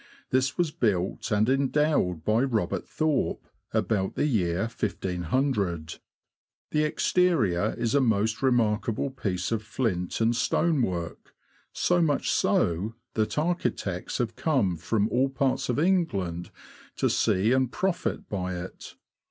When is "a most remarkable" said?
7.93-9.11